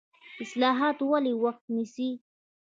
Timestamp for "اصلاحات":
0.43-0.97